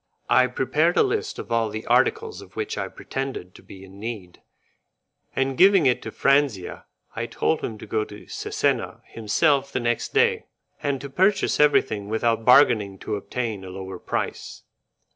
[0.31, 3.99] I prepared a list of all the articles of which I pretended to be in
[3.99, 4.41] need,
[5.35, 6.85] and giving it to Franzia
[7.15, 10.47] I told him to go to Cesena himself the next day,
[10.81, 14.63] and to purchase everything without bargaining to obtain a lower price.